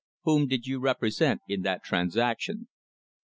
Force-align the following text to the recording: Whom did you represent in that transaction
Whom 0.23 0.47
did 0.47 0.65
you 0.65 0.79
represent 0.79 1.41
in 1.47 1.61
that 1.61 1.83
transaction 1.83 2.69